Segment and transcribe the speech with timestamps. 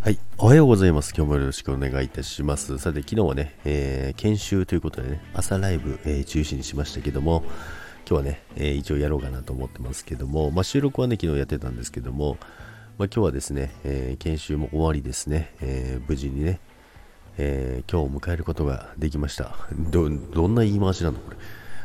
[0.00, 1.14] はいおはようございます。
[1.16, 2.78] 今日もよろしくお願いいたします。
[2.78, 7.44] さて、昨日はね、えー、研修ということでね、朝ライブ、えー、中止にしましたけども、
[8.08, 12.36] 今日はね、えー、一応やろうかなと思ってますけども、まあ、収録はね、昨日やってたんですけども、
[12.98, 16.60] まあ、今日はですね、え研修も終わりですね、え無事にね、
[17.38, 19.56] え今日を迎えることができました。
[19.72, 21.36] ど、どんな言い回しなのこれ。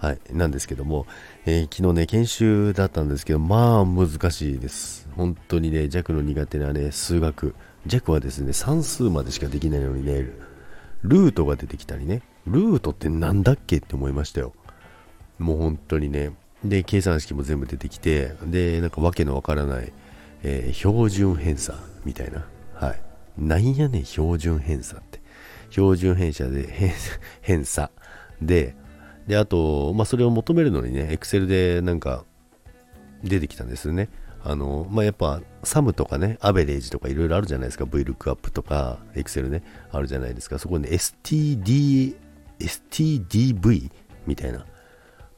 [0.00, 1.06] はい、なんですけども、
[1.44, 5.06] えー、昨日ね、研修だったんですけど、まあ難しいです。
[5.14, 7.54] 本当にね、弱の苦手なね、数学。
[7.86, 10.30] 弱はですね、算数までしかできないのにね、
[11.02, 14.54] ルートが出てきたりね、ルートってなんだっけって思いましたよ。
[15.38, 16.32] もう本当にね。
[16.64, 19.92] で、計算式も全部出てきて、で、なんかわけのわからない、
[20.42, 21.74] えー、標準偏差
[22.06, 22.46] みたいな。
[22.72, 23.02] はい。
[23.36, 25.20] なんやねん、標準偏差って。
[25.68, 26.94] 標準偏差で、
[27.42, 27.90] 偏差
[28.40, 28.74] で、
[29.26, 32.24] で、あと、まあ、それを求めるのにね、Excel でなんか
[33.22, 34.08] 出てきたんですよね。
[34.42, 37.84] あの、まあ、やっぱ、サムとかね、アベレージとかいろいろあるじゃないですか。
[37.84, 39.62] VLOOKUP とか、Excel ね、
[39.92, 40.58] あるじゃないですか。
[40.58, 42.16] そこに、ね、STD、
[42.58, 43.90] STDV
[44.26, 44.64] みたいな。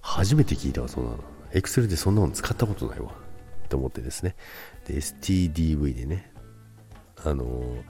[0.01, 1.19] 初めて聞いたわ、そんなの。
[1.53, 3.13] Excel でそんなの使ったことないわ。
[3.69, 4.37] と思ってですね。
[4.87, 6.33] で、STDV でね、
[7.25, 7.83] あのー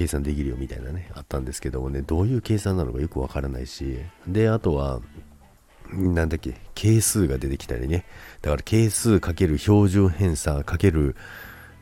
[0.00, 5.02] 計算できるよみたいなね、あったんですけどもね、どういう計算なのかよくわからないし、で、あとは、
[5.92, 8.06] なんだっけ、係数が出てきたりね、
[8.40, 11.16] だから係数かける標準偏差かける、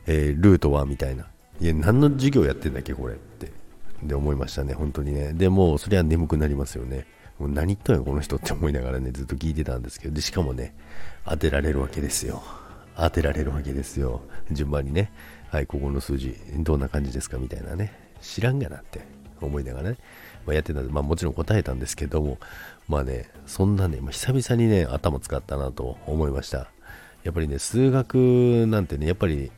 [0.05, 1.27] えー、ルートはみたいな。
[1.61, 3.53] いや、何の授業やってんだっけ、これって。
[4.03, 5.31] で、思いましたね、本当にね。
[5.31, 7.07] でも、それは眠くなりますよね。
[7.39, 10.75] もう何言ったんや、この人って思いながらね、ずっと聞いてたんですけど、で、しかもね、
[11.23, 12.43] 当てられるわけですよ。
[12.97, 14.23] 当てられるわけですよ。
[14.51, 15.09] 順番にね。
[15.51, 18.08] はい、ここの数字、どんな感じですかみたいなね。
[18.21, 19.01] 知らんがなって
[19.41, 19.97] 思いながらね、
[20.45, 22.37] まあ、やってたんで、まあ、もちろん答えたんですけども、
[22.87, 26.67] まあね、そんなね、まあ、久々にね、頭使ったなと思いました。
[27.23, 29.51] やっぱりね、数学なんてね、やっぱり、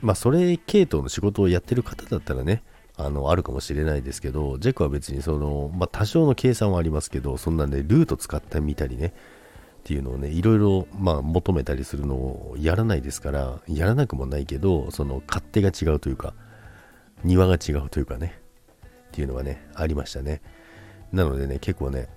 [0.00, 2.62] まあ、それ系統の仕事をやってる方だったらね、
[2.96, 16.34] あの、あるかもしれないですけど、ジェクは別にその、まあ、多少の計算はありますけど、そんな、ね、ルート使ってみたりね、っていうのをね、いろいろ、まあ、求めたりするのをやらないですから、やらなくもないけど、その、勝手が違うというか、
[17.24, 18.38] 庭が違うというかね、
[18.84, 20.40] っていうのはね、ありましたね。
[21.12, 22.08] なのでね、結構ね、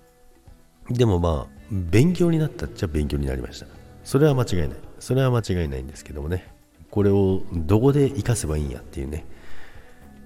[0.90, 3.68] でもまあ、勉強になったっちゃ勉強になりました。
[4.04, 4.70] それは間違いない。
[5.00, 6.48] それは間違いないんですけどもね、
[6.90, 9.26] これをどこで活かせばいいんやっていうね、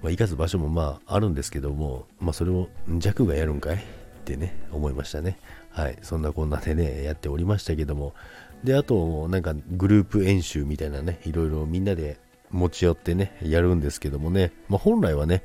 [0.02, 2.68] まあ、生かす場所もまああるんですけども、まあ、それを
[2.98, 3.76] 弱がやるんかい？
[3.76, 3.78] っ
[4.24, 5.38] てね、思いましたね。
[5.70, 8.14] はい、そんなこんなでね、やっておりましたけども、
[8.62, 12.18] で、あと、なんかグループ演習みたいなね、いろいろみんなで
[12.54, 15.42] 持ち寄ってね、やるんですけどもね、まあ、本来はね、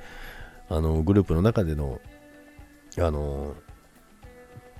[0.69, 1.99] あの、グループの中での、
[2.99, 3.55] あの、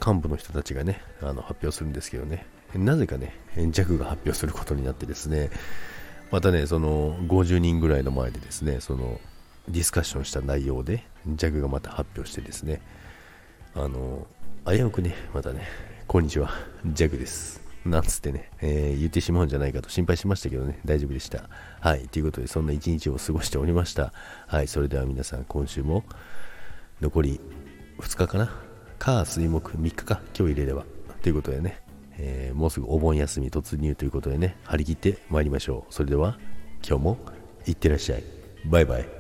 [0.06, 2.46] 幹部の人たちがね、あの、発表するんですけどね、
[2.76, 3.34] なぜかね、
[3.72, 5.50] 弱が発表することになってですね、
[6.30, 9.20] またね、その50人ぐらいの前でですね、その
[9.68, 11.04] ディスカッションした内容で、
[11.36, 12.82] 弱がまた発表してですね、
[13.74, 14.28] あの、
[14.68, 15.68] 危うくね、またね、
[16.06, 16.52] こんにちは、
[16.94, 17.69] 弱です。
[17.86, 21.50] なんつってね、えー、言ってしまうんじゃないかと心配しましたけどね、大丈夫でした。
[21.80, 24.14] はい、ということで、そんな一日を過ごしておりました。
[24.48, 26.04] はい、それでは皆さん、今週も
[27.02, 27.40] 残り
[28.00, 28.52] 2日かな？
[29.00, 30.86] 火、水、木、3日か、今日入れれば。
[31.22, 31.82] ということでね、
[32.18, 35.94] えー、もうすぐお盆休み突入ということでね、張り切って参りましょう。
[35.94, 36.38] それでは、
[36.86, 37.18] 今日も
[37.66, 38.24] いってらっしゃい。
[38.66, 39.19] バイバイ。